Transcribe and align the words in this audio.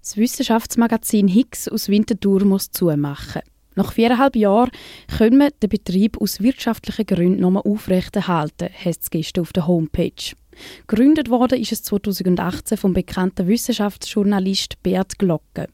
Das 0.00 0.16
Wissenschaftsmagazin 0.16 1.28
Higgs 1.28 1.68
aus 1.68 1.90
Winterthur 1.90 2.44
muss 2.46 2.70
zumachen. 2.70 3.42
Nach 3.74 3.92
viereinhalb 3.92 4.34
Jahren 4.34 4.70
können 5.18 5.38
wir 5.38 5.50
den 5.50 5.68
Betrieb 5.68 6.20
aus 6.20 6.40
wirtschaftlichen 6.40 7.04
Gründen 7.04 7.40
nochmal 7.40 7.64
aufrechterhalten, 7.66 8.70
heißt 8.82 9.02
es 9.02 9.10
gestern 9.10 9.42
auf 9.42 9.52
der 9.52 9.66
Homepage. 9.66 10.34
Gegründet 10.86 11.28
worden 11.28 11.60
ist 11.60 11.72
es 11.72 11.82
2018 11.82 12.78
vom 12.78 12.94
bekannten 12.94 13.46
Wissenschaftsjournalist 13.46 14.82
Bert 14.82 15.18
Glocke. 15.18 15.68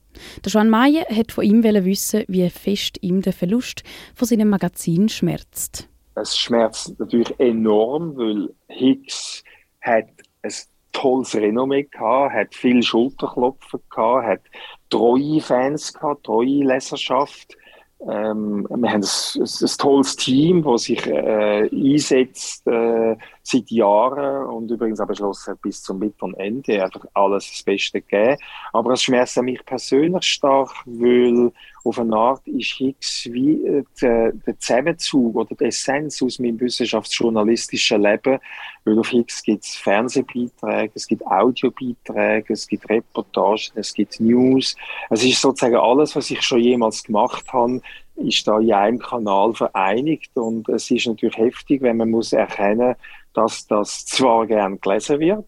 Der 0.44 0.52
Joan 0.52 0.70
Mayer 0.70 1.06
hat 1.08 1.30
von 1.30 1.44
ihm 1.44 1.62
wissen, 1.62 2.24
wie 2.26 2.50
fest 2.50 2.98
ihm 3.02 3.22
der 3.22 3.32
Verlust 3.32 3.84
von 4.14 4.26
seinem 4.26 4.48
Magazin 4.48 5.08
schmerzt. 5.08 5.88
Es 6.16 6.36
schmerzt 6.36 6.98
natürlich 6.98 7.32
enorm, 7.38 8.16
weil 8.16 8.54
Higgs 8.68 9.44
hat 9.80 10.08
ein 10.42 10.52
tolles 10.96 11.34
Renommee 11.34 11.84
gehabt, 11.84 12.34
hat 12.34 12.54
viel 12.54 12.82
Schulterklopfen 12.82 13.80
gehabt, 13.90 14.26
hat 14.26 14.40
treue 14.88 15.40
Fans 15.40 15.92
gehabt, 15.92 16.24
treue 16.24 16.64
Leserschaft. 16.64 17.56
Ähm, 18.00 18.66
wir 18.68 18.90
haben 18.92 19.02
ein, 19.02 19.42
ein, 19.42 19.42
ein, 19.42 19.78
tolles 19.78 20.16
Team, 20.16 20.62
das 20.62 20.84
sich 20.84 21.06
äh, 21.06 21.68
einsetzt 21.70 22.66
äh, 22.66 23.16
seit 23.46 23.70
Jahren 23.70 24.46
und 24.46 24.70
übrigens 24.70 25.00
auch 25.00 25.06
beschlossen 25.06 25.56
bis 25.62 25.82
zum 25.82 26.00
bitteren 26.00 26.34
Ende 26.34 26.82
einfach 26.82 27.04
alles 27.14 27.48
das 27.50 27.62
Beste 27.62 28.00
geben. 28.00 28.36
Aber 28.72 28.92
es 28.92 29.04
schmerzt 29.04 29.40
mich 29.42 29.64
persönlich 29.64 30.24
stark, 30.24 30.70
weil 30.84 31.52
auf 31.84 31.98
eine 32.00 32.16
Art 32.16 32.46
ist 32.48 32.72
Higgs 32.72 33.28
wie 33.30 33.64
äh, 33.64 33.84
der, 34.02 34.32
der 34.32 34.58
Zusammenzug 34.58 35.36
oder 35.36 35.54
die 35.54 35.66
Essenz 35.66 36.20
aus 36.20 36.40
meinem 36.40 36.58
wissenschaftsjournalistischen 36.58 38.02
Leben, 38.02 38.40
weil 38.84 38.98
auf 38.98 39.08
Higgs 39.08 39.42
gibt 39.42 39.64
es 39.64 39.76
Fernsehbeiträge, 39.76 40.92
es 40.94 41.06
gibt 41.06 41.24
Audiobeiträge, 41.24 42.52
es 42.52 42.66
gibt 42.66 42.88
Reportagen, 42.90 43.70
es 43.76 43.94
gibt 43.94 44.18
News. 44.18 44.74
Es 45.10 45.24
ist 45.24 45.40
sozusagen 45.40 45.76
alles, 45.76 46.16
was 46.16 46.30
ich 46.30 46.42
schon 46.42 46.60
jemals 46.60 47.04
gemacht 47.04 47.46
habe, 47.52 47.80
ist 48.16 48.48
da 48.48 48.58
in 48.58 48.72
einem 48.72 48.98
Kanal 48.98 49.54
vereinigt 49.54 50.30
und 50.34 50.68
es 50.68 50.90
ist 50.90 51.06
natürlich 51.06 51.36
heftig, 51.36 51.82
wenn 51.82 51.98
man 51.98 52.10
muss 52.10 52.32
erkennen, 52.32 52.96
dass 53.36 53.66
das 53.66 54.06
zwar 54.06 54.46
gern 54.46 54.80
gelesen 54.80 55.20
wird, 55.20 55.44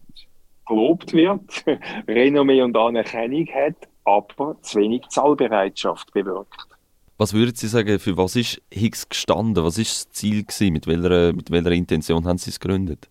gelobt 0.67 1.13
wird, 1.13 1.65
Renommee 2.07 2.61
und 2.61 2.77
Anerkennung 2.77 3.47
hat, 3.47 3.75
aber 4.05 4.55
zu 4.61 4.79
wenig 4.79 5.07
Zahlbereitschaft 5.09 6.13
bewirkt. 6.13 6.67
Was 7.17 7.33
würden 7.33 7.55
Sie 7.55 7.67
sagen, 7.67 7.99
für 7.99 8.15
was 8.15 8.35
ist 8.35 8.61
Higgs 8.71 9.09
gestanden? 9.09 9.63
Was 9.63 9.77
ist 9.77 10.05
das 10.05 10.11
Ziel 10.11 10.43
gewesen? 10.43 10.71
Mit 10.71 10.87
welcher, 10.87 11.33
mit 11.33 11.51
welcher 11.51 11.71
Intention 11.71 12.25
haben 12.25 12.37
Sie 12.37 12.49
es 12.49 12.59
gegründet? 12.59 13.09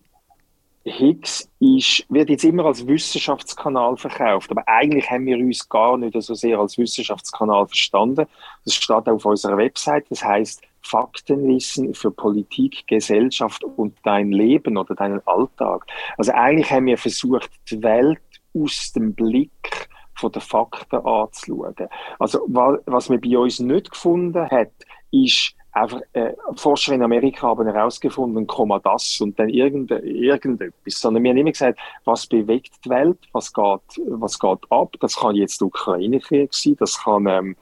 Higgs 0.83 1.47
ist, 1.59 2.05
wird 2.09 2.29
jetzt 2.29 2.43
immer 2.43 2.65
als 2.65 2.87
Wissenschaftskanal 2.87 3.97
verkauft, 3.97 4.49
aber 4.49 4.67
eigentlich 4.67 5.09
haben 5.11 5.25
wir 5.25 5.37
uns 5.37 5.67
gar 5.67 5.97
nicht 5.97 6.19
so 6.21 6.33
sehr 6.33 6.57
als 6.57 6.77
Wissenschaftskanal 6.77 7.67
verstanden. 7.67 8.25
Das 8.65 8.73
steht 8.73 9.07
auf 9.07 9.25
unserer 9.25 9.57
Website. 9.57 10.05
Das 10.09 10.23
heißt 10.23 10.63
Faktenwissen 10.81 11.93
für 11.93 12.11
Politik, 12.11 12.87
Gesellschaft 12.87 13.63
und 13.63 13.97
dein 14.03 14.31
Leben 14.31 14.77
oder 14.77 14.95
deinen 14.95 15.21
Alltag. 15.27 15.85
Also 16.17 16.31
eigentlich 16.31 16.71
haben 16.71 16.87
wir 16.87 16.97
versucht, 16.97 17.49
die 17.69 17.81
Welt 17.83 18.19
aus 18.53 18.91
dem 18.93 19.13
Blick 19.13 19.89
von 20.15 20.31
den 20.31 20.41
Fakten 20.41 20.97
anzuschauen. 20.97 21.75
Also 22.19 22.41
was 22.47 23.09
man 23.09 23.21
bei 23.21 23.37
uns 23.37 23.59
nicht 23.59 23.91
gefunden 23.91 24.49
hat, 24.49 24.71
ist 25.11 25.55
einfach 25.71 26.01
äh, 26.13 26.33
Forscher 26.55 26.93
in 26.93 27.03
Amerika 27.03 27.47
haben 27.47 27.67
herausgefunden, 27.67 28.47
Komma 28.47 28.79
das 28.79 29.21
und 29.21 29.37
dann 29.39 29.49
irgend, 29.49 29.91
irgendetwas, 29.91 30.99
sondern 30.99 31.23
wir 31.23 31.31
haben 31.31 31.37
immer 31.37 31.51
gesagt, 31.51 31.79
was 32.05 32.27
bewegt 32.27 32.73
die 32.83 32.89
Welt, 32.89 33.19
was 33.33 33.53
geht, 33.53 33.81
was 34.07 34.39
geht 34.39 34.59
ab. 34.69 34.95
Das 34.99 35.15
kann 35.15 35.35
jetzt 35.35 35.61
der 35.61 35.67
Ukraine-Krieg 35.67 36.53
sein, 36.53 36.75
das 36.79 37.03
kann 37.03 37.27
ähm, 37.27 37.55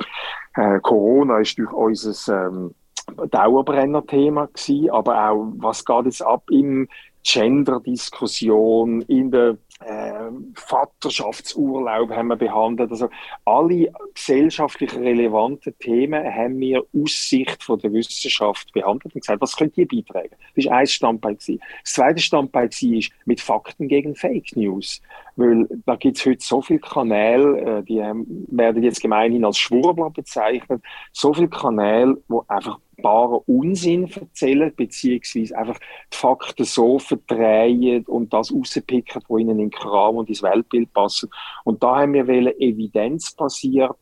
äh, 0.55 0.79
Corona 0.79 1.39
ist 1.39 1.57
durch 1.57 1.71
unser 1.71 2.47
ähm, 2.47 2.73
Dauerbrenner-Thema 3.31 4.47
gewesen, 4.47 4.89
aber 4.89 5.29
auch 5.29 5.47
was 5.57 5.85
geht 5.85 6.05
jetzt 6.05 6.21
ab 6.21 6.43
im 6.51 6.87
Gender-Diskussion, 7.23 9.01
in 9.03 9.31
der 9.31 9.57
äh, 9.79 10.31
Vaterschaftsurlaub 10.55 12.09
haben 12.11 12.29
wir 12.29 12.35
behandelt. 12.35 12.89
Also 12.89 13.09
alle 13.45 13.91
gesellschaftlich 14.13 14.95
relevanten 14.95 15.77
Themen 15.79 16.23
haben 16.23 16.59
wir 16.59 16.83
aus 16.95 17.29
Sicht 17.29 17.61
von 17.61 17.79
der 17.79 17.93
Wissenschaft 17.93 18.71
behandelt 18.73 19.13
und 19.13 19.21
gesagt, 19.21 19.41
was 19.41 19.55
könnt 19.55 19.77
ihr 19.77 19.87
beitragen? 19.87 20.35
Das 20.55 20.65
war 20.65 20.77
ein 20.77 20.87
Standbein. 20.87 21.37
Das 21.37 21.57
zweite 21.83 22.21
Standbein 22.21 22.69
war 22.69 23.03
mit 23.25 23.41
Fakten 23.41 23.87
gegen 23.87 24.15
Fake 24.15 24.55
News. 24.55 25.01
Weil 25.35 25.67
da 25.85 25.95
gibt 25.95 26.17
es 26.17 26.25
heute 26.25 26.43
so 26.43 26.61
viele 26.61 26.79
Kanäle, 26.79 27.79
äh, 27.79 27.83
die 27.83 27.99
werden 27.99 28.81
jetzt 28.81 29.01
gemeinhin 29.01 29.45
als 29.45 29.59
Schwurbler 29.59 30.09
bezeichnet, 30.09 30.81
so 31.11 31.33
viele 31.33 31.49
Kanäle, 31.49 32.17
wo 32.27 32.43
einfach 32.47 32.79
baren 33.01 33.41
Unsinn 33.45 34.09
erzählen, 34.11 34.73
beziehungsweise 34.75 35.57
einfach 35.57 35.79
die 36.11 36.17
Fakten 36.17 36.65
so 36.65 36.99
verdrehen 36.99 38.05
und 38.05 38.33
das 38.33 38.53
rauspicken, 38.53 39.21
wo 39.27 39.37
ihnen 39.37 39.51
in 39.51 39.69
den 39.69 39.71
Kram 39.71 40.17
und 40.17 40.29
ins 40.29 40.43
Weltbild 40.43 40.91
passt. 40.93 41.27
Und 41.63 41.83
da 41.83 41.97
haben 41.97 42.13
wir 42.13 42.27
evidenzbasiert, 42.27 43.95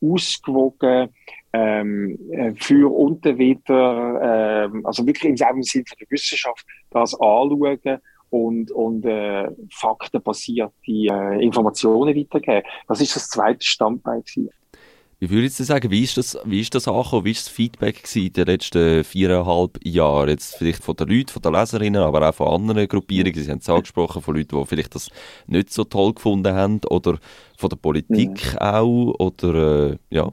ausgewogen, 0.00 1.10
ähm, 1.52 2.18
äh, 2.30 2.52
für 2.54 2.92
und 2.92 3.24
wieder, 3.24 4.64
ähm, 4.64 4.84
also 4.84 5.06
wirklich 5.06 5.30
im 5.30 5.36
selben 5.36 5.62
Sinne 5.62 5.84
der 6.00 6.10
Wissenschaft, 6.10 6.66
das 6.90 7.14
anschauen 7.14 8.00
und, 8.30 8.70
und 8.72 9.04
äh, 9.04 9.50
faktenbasierte 9.70 10.72
äh, 10.86 11.44
Informationen 11.44 12.16
weitergeben. 12.16 12.66
Das 12.88 13.00
ist 13.00 13.14
das 13.14 13.28
zweite 13.28 13.64
Standbein. 13.64 14.22
Gewesen. 14.22 14.50
Wie 15.22 15.30
würdest 15.30 15.60
du 15.60 15.62
sagen, 15.62 15.88
wie 15.92 16.02
ist 16.02 16.16
das, 16.16 16.36
wie 16.44 16.58
ist 16.58 16.74
das 16.74 16.88
angekommen? 16.88 17.24
Wie 17.24 17.30
ist 17.30 17.46
das 17.46 17.54
Feedback 17.54 18.02
in 18.16 18.32
den 18.32 18.44
letzten 18.44 19.04
viereinhalb 19.04 19.78
Jahren? 19.84 20.30
Jetzt 20.30 20.56
vielleicht 20.56 20.82
von 20.82 20.96
den 20.96 21.06
Leuten, 21.06 21.28
von 21.28 21.40
den 21.40 21.52
Leserinnen, 21.52 22.02
aber 22.02 22.28
auch 22.28 22.34
von 22.34 22.48
anderen 22.48 22.88
Gruppierungen. 22.88 23.40
Sie 23.40 23.48
haben 23.48 23.60
es 23.60 23.68
angesprochen, 23.68 24.20
von 24.20 24.34
Leuten, 24.34 24.58
die 24.58 24.66
vielleicht 24.66 24.96
das 24.96 25.10
nicht 25.46 25.72
so 25.72 25.84
toll 25.84 26.14
gefunden 26.14 26.52
haben 26.52 26.80
oder 26.90 27.18
von 27.56 27.70
der 27.70 27.76
Politik 27.76 28.54
ja. 28.54 28.80
auch 28.80 29.14
oder, 29.20 29.92
äh, 29.92 29.96
ja. 30.10 30.32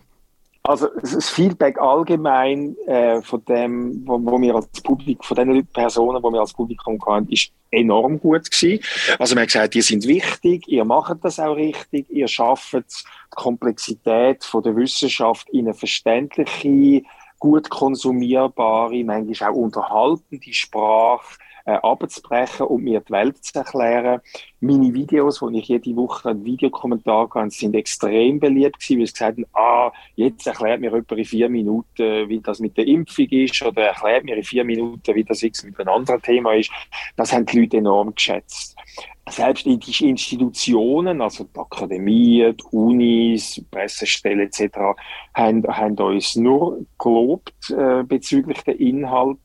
Also 0.69 0.87
das 1.01 1.31
Feedback 1.31 1.79
allgemein 1.79 2.77
äh, 2.85 3.23
von 3.23 3.43
dem, 3.45 4.03
wo, 4.05 4.19
wo, 4.23 4.39
wir 4.39 4.53
als 4.53 4.67
Publikum, 4.83 5.23
von 5.23 5.35
den 5.35 5.65
Personen, 5.65 6.21
die 6.21 6.31
wir 6.31 6.41
als 6.41 6.53
Publikum 6.53 6.99
hatten, 7.07 7.27
ist 7.29 7.51
enorm 7.71 8.19
gut 8.19 8.51
gewesen. 8.51 8.79
Also 9.17 9.33
man 9.33 9.41
hat 9.41 9.47
gesagt, 9.47 9.73
ihr 9.73 9.81
sind 9.81 10.05
wichtig, 10.05 10.67
ihr 10.67 10.85
macht 10.85 11.25
das 11.25 11.39
auch 11.39 11.55
richtig, 11.55 12.07
ihr 12.11 12.27
schafft 12.27 12.73
die 12.73 12.81
Komplexität 13.31 14.43
von 14.43 14.61
der 14.61 14.75
Wissenschaft 14.75 15.49
in 15.49 15.65
eine 15.65 15.73
verständliche, 15.73 17.01
gut 17.39 17.67
konsumierbare, 17.71 19.03
manchmal 19.03 19.49
auch 19.49 19.55
unterhaltende 19.55 20.53
Sprache 20.53 21.35
äh, 21.77 22.63
und 22.63 22.83
mir 22.83 23.01
die 23.01 23.11
Welt 23.11 23.43
zu 23.43 23.59
erklären. 23.59 24.21
Meine 24.59 24.93
Videos, 24.93 25.41
wo 25.41 25.49
ich 25.49 25.67
jede 25.67 25.95
Woche 25.95 26.29
einen 26.29 26.45
Videokommentar 26.45 27.29
habe, 27.33 27.49
sind 27.49 27.75
extrem 27.75 28.39
beliebt 28.39 28.79
gewesen, 28.79 28.99
weil 28.99 29.07
sie 29.07 29.13
gesagt 29.13 29.37
haben, 29.37 29.45
ah, 29.53 29.91
jetzt 30.15 30.47
erklärt 30.47 30.81
mir 30.81 30.91
jemand 30.91 31.11
in 31.11 31.25
vier 31.25 31.49
Minuten, 31.49 32.29
wie 32.29 32.39
das 32.39 32.59
mit 32.59 32.77
der 32.77 32.87
Impfung 32.87 33.27
ist 33.29 33.61
oder 33.61 33.83
erklärt 33.83 34.25
mir 34.25 34.35
in 34.35 34.43
vier 34.43 34.63
Minuten, 34.63 35.15
wie 35.15 35.23
das 35.23 35.41
jetzt 35.41 35.63
mit 35.63 35.79
einem 35.79 35.89
anderen 35.89 36.21
Thema 36.21 36.53
ist. 36.53 36.71
Das 37.15 37.31
haben 37.33 37.45
die 37.45 37.61
Leute 37.61 37.77
enorm 37.77 38.13
geschätzt 38.13 38.75
selbst 39.31 39.65
die 39.65 40.09
Institutionen, 40.09 41.21
also 41.21 41.43
die 41.43 41.59
Akademie, 41.59 42.53
die 42.53 42.63
Unis, 42.71 43.63
Pressestellen 43.71 44.41
etc., 44.41 44.77
haben, 45.33 45.63
haben 45.67 45.97
uns 45.97 46.35
nur 46.35 46.85
gelobt 46.97 47.69
äh, 47.69 48.03
bezüglich 48.03 48.61
der 48.63 48.79
Inhalt 48.79 49.39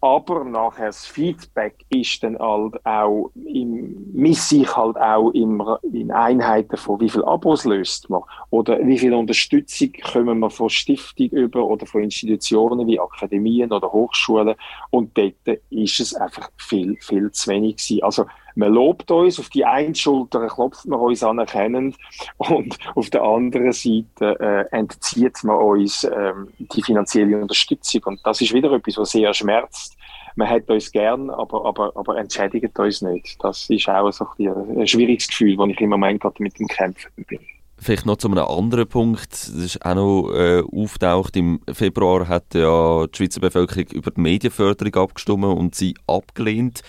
aber 0.00 0.44
nachher 0.44 0.86
das 0.86 1.06
Feedback 1.06 1.84
ist 1.88 2.22
dann 2.22 2.38
halt 2.38 2.84
auch 2.84 3.30
im, 3.34 4.10
misst 4.12 4.50
sich 4.50 4.76
halt 4.76 4.96
auch 4.96 5.30
im, 5.30 5.62
in 5.92 6.10
Einheiten 6.10 6.76
von 6.76 7.00
wie 7.00 7.08
viel 7.08 7.24
Abos 7.24 7.64
löst 7.64 8.10
man 8.10 8.22
oder 8.50 8.78
wie 8.86 8.98
viel 8.98 9.14
Unterstützung 9.14 9.92
kommen 10.12 10.38
wir 10.40 10.50
von 10.50 10.68
Stiftung 10.68 11.28
über 11.28 11.64
oder 11.64 11.86
von 11.86 12.02
Institutionen 12.02 12.86
wie 12.86 13.00
Akademien 13.00 13.72
oder 13.72 13.90
Hochschulen 13.90 14.54
und 14.90 15.16
dort 15.16 15.60
ist 15.70 16.00
es 16.00 16.14
einfach 16.14 16.50
viel, 16.56 16.96
viel 17.00 17.30
zu 17.30 17.50
wenig 17.50 17.76
gewesen. 17.76 18.02
Also 18.02 18.26
man 18.56 18.72
lobt 18.72 19.10
uns, 19.10 19.38
auf 19.38 19.50
die 19.50 19.64
einen 19.64 19.94
Schulter 19.94 20.46
klopft 20.48 20.86
man 20.86 20.98
uns 20.98 21.22
anerkennend 21.22 21.96
und 22.38 22.76
auf 22.94 23.10
der 23.10 23.22
anderen 23.22 23.72
Seite 23.72 24.40
äh, 24.40 24.76
entzieht 24.76 25.44
man 25.44 25.56
uns 25.56 26.04
ähm, 26.04 26.48
die 26.58 26.82
finanzielle 26.82 27.40
Unterstützung. 27.40 28.02
Und 28.06 28.20
das 28.24 28.40
ist 28.40 28.54
wieder 28.54 28.72
etwas, 28.72 28.96
was 28.96 29.10
sehr 29.10 29.32
schmerzt. 29.34 29.96
Man 30.36 30.48
hat 30.48 30.68
uns 30.68 30.90
gern, 30.90 31.30
aber, 31.30 31.64
aber, 31.66 31.92
aber 31.94 32.18
entschädigt 32.18 32.78
uns 32.78 33.02
nicht. 33.02 33.36
Das 33.40 33.68
ist 33.70 33.88
auch 33.88 34.10
so 34.10 34.26
ein, 34.38 34.80
ein 34.80 34.86
schwieriges 34.86 35.28
Gefühl, 35.28 35.56
das 35.56 35.68
ich 35.68 35.80
im 35.80 35.90
Moment 35.90 36.20
gerade 36.20 36.42
mit 36.42 36.58
dem 36.58 36.66
Kämpfen 36.66 37.10
bin. 37.26 37.38
Vielleicht 37.78 38.06
noch 38.06 38.16
zu 38.16 38.28
einem 38.28 38.38
anderen 38.38 38.88
Punkt, 38.88 39.32
das 39.32 39.48
ist 39.48 39.84
auch 39.84 39.94
noch 39.94 40.32
äh, 40.32 40.62
auftaucht. 40.62 41.36
Im 41.36 41.60
Februar 41.70 42.26
hat 42.26 42.54
ja 42.54 43.06
die 43.06 43.16
Schweizer 43.16 43.40
Bevölkerung 43.40 43.86
über 43.92 44.10
die 44.10 44.20
Medienförderung 44.20 44.94
abgestimmt 44.94 45.44
und 45.44 45.74
sie 45.74 45.94
abgelehnt 46.06 46.80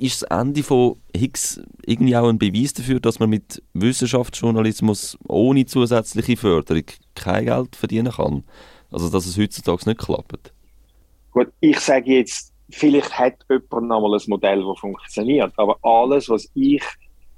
ist 0.00 0.22
das 0.22 0.40
Ende 0.40 0.62
von 0.62 0.96
Higgs 1.14 1.60
irgendwie 1.84 2.16
auch 2.16 2.28
ein 2.28 2.38
Beweis 2.38 2.72
dafür, 2.72 3.00
dass 3.00 3.18
man 3.18 3.30
mit 3.30 3.62
Wissenschaftsjournalismus 3.74 5.18
ohne 5.28 5.66
zusätzliche 5.66 6.36
Förderung 6.36 6.84
kein 7.14 7.46
Geld 7.46 7.76
verdienen 7.76 8.12
kann? 8.12 8.44
Also, 8.90 9.08
dass 9.08 9.26
es 9.26 9.38
heutzutage 9.38 9.88
nicht 9.88 10.00
klappt? 10.00 10.52
Gut, 11.32 11.48
ich 11.60 11.78
sage 11.78 12.12
jetzt, 12.12 12.52
vielleicht 12.70 13.16
hat 13.16 13.34
jemand 13.48 13.88
noch 13.88 14.00
mal 14.00 14.14
ein 14.14 14.22
Modell, 14.26 14.64
das 14.64 14.80
funktioniert, 14.80 15.52
aber 15.56 15.78
alles, 15.82 16.28
was 16.28 16.48
ich 16.54 16.82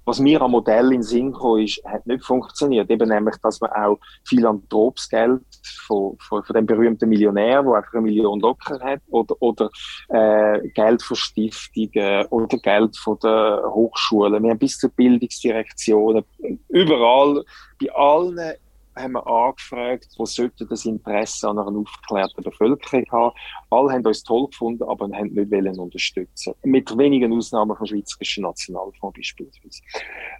was 0.04 0.18
mir 0.18 0.40
am 0.42 0.52
Modell 0.52 0.92
in 0.92 1.02
Sinn 1.02 1.32
kam, 1.32 1.58
ist, 1.58 1.82
hat 1.84 2.06
nicht 2.06 2.24
funktioniert. 2.24 2.90
Eben 2.90 3.08
nämlich, 3.08 3.36
dass 3.42 3.60
man 3.60 3.70
auch 3.70 3.98
Philanthropsgeld 4.24 5.42
von, 5.86 6.16
von, 6.18 6.42
von 6.42 6.54
dem 6.54 6.66
berühmten 6.66 7.08
Millionär, 7.08 7.62
der 7.62 7.72
einfach 7.74 7.92
eine 7.94 8.02
Million 8.02 8.40
locker 8.40 8.80
hat, 8.80 9.00
oder, 9.08 9.34
oder 9.40 9.70
äh, 10.08 10.68
Geld 10.70 11.02
von 11.02 11.16
Stiftungen 11.16 12.26
oder 12.26 12.58
Geld 12.58 12.96
von 12.96 13.18
den 13.22 13.64
Hochschulen. 13.72 14.42
Wir 14.42 14.50
haben 14.50 14.58
bis 14.58 14.78
zur 14.78 14.90
Bildungsdirektion, 14.90 16.24
überall, 16.68 17.44
bei 17.80 17.92
allen 17.94 18.54
haben 18.96 19.12
wir 19.12 19.26
angefragt, 19.26 20.08
wo 20.18 20.26
sollte 20.26 20.66
das 20.66 20.84
Interesse 20.84 21.48
an 21.48 21.58
einer 21.58 21.76
aufgeklärten 21.76 22.42
Bevölkerung 22.42 23.04
haben. 23.10 23.36
Alle 23.70 23.92
haben 23.92 24.06
uns 24.06 24.22
toll 24.22 24.48
gefunden, 24.48 24.84
aber 24.84 25.04
haben 25.06 25.32
nicht 25.32 25.50
wollen 25.50 25.78
unterstützen. 25.78 26.54
Mit 26.62 26.96
wenigen 26.96 27.32
Ausnahmen 27.32 27.76
vom 27.76 27.86
Schweizerischen 27.86 28.42
Nationalfonds 28.42 29.16
beispielsweise. 29.16 29.82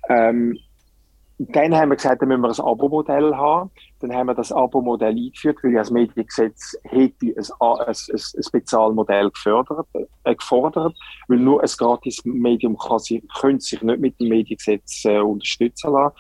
Ähm, 0.08 0.58
dann 1.38 1.74
haben 1.74 1.90
wir 1.90 1.96
gesagt, 1.96 2.22
dann 2.22 2.28
müssen 2.28 2.42
wir 2.42 2.48
ein 2.48 2.60
Abo-Modell 2.60 3.34
haben. 3.34 3.70
Dann 4.00 4.14
haben 4.14 4.26
wir 4.26 4.34
das 4.34 4.52
Abo-Modell 4.52 5.16
eingeführt, 5.16 5.58
weil 5.62 5.72
das 5.72 5.90
Mediengesetz 5.90 6.76
hätte 6.84 7.26
ein, 7.26 7.34
ein, 7.60 7.86
ein, 7.86 7.94
ein 8.14 8.42
Spezialmodell 8.42 9.30
gefördert, 9.30 9.88
äh, 10.24 10.34
gefordert, 10.34 10.94
weil 11.28 11.38
nur 11.38 11.62
ein 11.62 11.68
Gratis-Medium 11.68 12.76
kann 12.78 12.98
sich, 12.98 13.22
könnte 13.40 13.64
sich 13.64 13.82
nicht 13.82 14.00
mit 14.00 14.20
dem 14.20 14.28
Mediengesetz 14.28 15.04
äh, 15.04 15.18
unterstützen 15.18 15.92
lassen. 15.92 16.16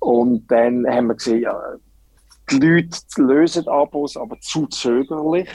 Und 0.00 0.50
dann 0.50 0.86
haben 0.86 1.08
wir 1.08 1.14
gesehen, 1.14 1.42
ja, 1.42 1.58
die 2.50 2.58
Leute 2.58 2.98
lösen 3.18 3.68
Abos, 3.68 4.16
aber 4.16 4.38
zu 4.40 4.66
zögerlich. 4.66 5.48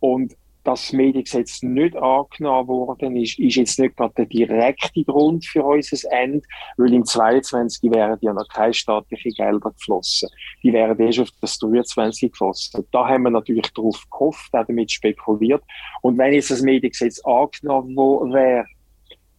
Und 0.00 0.34
dass 0.66 0.82
das 0.82 0.92
Mediengesetz 0.92 1.62
nicht 1.62 1.94
angenommen 1.96 2.66
worden 2.66 3.16
ist, 3.16 3.38
ist 3.38 3.54
jetzt 3.54 3.78
nicht 3.78 3.96
gerade 3.96 4.14
der 4.16 4.26
direkte 4.26 5.04
Grund 5.04 5.46
für 5.46 5.62
unser 5.62 6.10
Ende, 6.10 6.42
weil 6.76 6.92
im 6.92 7.04
22 7.04 7.88
wären 7.92 8.18
ja 8.20 8.32
noch 8.32 8.48
keine 8.48 8.74
staatlichen 8.74 9.32
Gelder 9.32 9.70
geflossen. 9.70 10.28
Die 10.64 10.72
wären 10.72 10.98
erst 10.98 11.20
auf 11.20 11.28
das 11.40 11.58
23 11.58 12.32
geflossen. 12.32 12.84
Da 12.90 13.06
haben 13.06 13.22
wir 13.22 13.30
natürlich 13.30 13.72
darauf 13.74 14.02
gehofft, 14.10 14.52
auch 14.54 14.66
damit 14.66 14.90
spekuliert. 14.90 15.62
Und 16.02 16.18
wenn 16.18 16.32
jetzt 16.32 16.50
das 16.50 16.62
Mediengesetz 16.62 17.20
angenommen 17.24 17.94
wäre, 18.32 18.66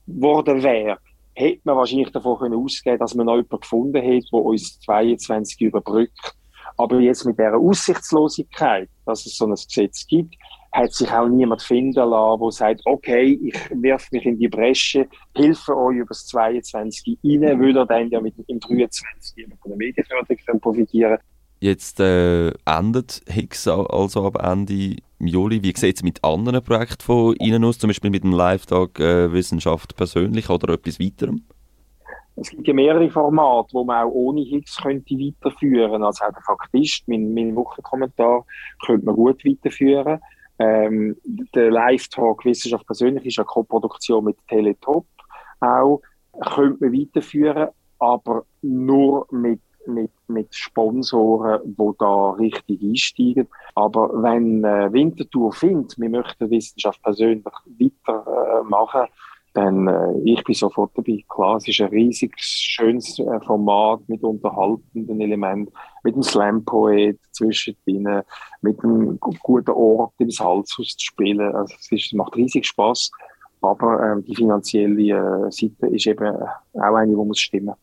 worden 0.06 0.63
wäre, 0.63 0.98
hätte 1.38 1.62
man 1.66 1.78
wahrscheinlich 1.78 2.12
davon 2.12 2.39
können 2.39 2.56
ausgehen 2.56 2.98
dass 2.98 3.13
man 3.13 3.28
noch 3.28 3.36
jemanden 3.36 3.60
gefunden 3.60 4.01
hätte, 4.01 4.28
der 4.31 4.39
uns 4.39 4.80
22 4.80 5.62
überbrückt. 5.62 6.36
Aber 6.78 7.00
jetzt 7.00 7.25
mit 7.25 7.38
dieser 7.38 7.57
Aussichtslosigkeit, 7.57 8.89
dass 9.06 9.25
es 9.25 9.38
so 9.38 9.45
ein 9.45 9.51
Gesetz 9.51 10.06
gibt, 10.07 10.36
hat 10.72 10.94
sich 10.94 11.12
auch 11.12 11.28
niemand 11.28 11.62
finden 11.62 12.10
lassen, 12.10 12.42
der 12.42 12.51
sagt, 12.51 12.81
okay, 12.86 13.39
ich 13.42 13.56
werfe 13.81 14.07
mich 14.12 14.25
in 14.25 14.38
die 14.38 14.48
Bresche, 14.48 15.07
helfe 15.36 15.75
euch 15.75 15.98
über 15.98 16.10
das 16.10 16.25
22 16.28 17.19
rein, 17.24 17.60
weil 17.60 17.78
er 17.78 17.86
dann 17.86 18.10
ja 18.10 18.19
mit 18.19 18.36
dem 18.38 18.60
23 18.60 19.48
von 19.62 19.69
der 19.69 19.78
Medienförderung 19.78 20.60
profitieren 20.60 21.19
Jetzt 21.60 22.00
äh, 22.00 22.50
endet 22.66 23.22
Higgs 23.28 23.68
also 23.68 24.28
ab 24.28 24.44
Ende 24.44 24.98
Juli. 25.19 25.63
Wie 25.63 25.73
sieht 25.75 25.97
es 25.97 26.03
mit 26.03 26.23
anderen 26.23 26.63
Projekten 26.63 27.01
von 27.01 27.35
Ihnen 27.37 27.63
aus, 27.63 27.79
zum 27.79 27.89
Beispiel 27.89 28.11
mit 28.11 28.23
dem 28.23 28.31
Live-Tag 28.31 28.99
äh, 28.99 29.31
Wissenschaft 29.31 29.95
persönlich 29.95 30.49
oder 30.49 30.73
etwas 30.73 30.99
weiterem? 30.99 31.43
Es 32.35 32.51
gibt 32.51 32.67
ja 32.67 32.73
mehrere 32.73 33.09
Formate, 33.09 33.73
wo 33.73 33.83
man 33.83 34.05
auch 34.05 34.11
ohne 34.11 34.41
Higgs 34.41 34.77
könnte 34.77 35.15
weiterführen. 35.15 36.03
Also 36.03 36.25
auch 36.25 36.31
der 36.31 36.41
Faktist, 36.43 37.07
mein, 37.07 37.33
mein 37.33 37.55
Wochenkommentar, 37.55 38.45
könnte 38.85 39.05
man 39.05 39.15
gut 39.15 39.43
weiterführen. 39.43 40.19
Ähm, 40.59 41.15
der 41.25 41.71
Live-Talk 41.71 42.45
Wissenschaft 42.45 42.85
persönlich 42.85 43.25
ist 43.25 43.39
eine 43.39 43.45
Co-Produktion 43.45 44.23
mit 44.23 44.37
Teletop 44.47 45.05
auch, 45.59 46.01
könnte 46.53 46.85
man 46.85 46.93
weiterführen, 46.93 47.69
aber 47.99 48.45
nur 48.61 49.27
mit, 49.31 49.61
mit 49.85 50.11
Sponsoren, 50.51 51.61
die 51.65 51.91
da 51.99 52.31
richtig 52.31 52.81
einsteigen. 52.81 53.47
Aber 53.75 54.09
wenn 54.21 54.63
äh, 54.63 54.91
Winterthur 54.91 55.51
findet, 55.53 55.97
wir 55.97 56.09
möchten 56.09 56.49
Wissenschaft 56.49 57.01
persönlich 57.01 57.45
weitermachen, 57.45 59.03
äh, 59.03 59.07
dann 59.53 59.88
äh, 59.88 60.13
ich 60.23 60.44
bin 60.44 60.53
sofort 60.53 60.91
dabei. 60.95 61.23
Klar, 61.27 61.57
es 61.57 61.67
ist 61.67 61.81
ein 61.81 61.89
riesig 61.89 62.33
schönes 62.38 63.17
äh, 63.19 63.39
Format 63.45 64.01
mit 64.07 64.23
unterhaltenden 64.23 65.19
Elementen, 65.19 65.73
mit 66.03 66.15
dem 66.15 66.23
Slam-Poet 66.23 67.19
zwischendrin, 67.31 68.21
mit 68.61 68.83
einem 68.83 69.19
guten 69.19 69.71
Ort 69.71 70.13
im 70.19 70.29
Salzhaus 70.29 70.95
zu 70.95 71.05
spielen. 71.05 71.55
Also 71.55 71.73
es, 71.79 71.91
ist, 71.91 72.05
es 72.07 72.13
macht 72.13 72.35
riesig 72.35 72.65
Spaß. 72.67 73.11
Aber 73.61 74.17
äh, 74.17 74.21
die 74.21 74.35
finanzielle 74.35 75.47
äh, 75.47 75.51
Seite 75.51 75.88
ist 75.88 76.05
eben 76.05 76.35
auch 76.35 76.95
eine, 76.95 77.07
die 77.07 77.15
muss 77.15 77.39
stimmen. 77.39 77.73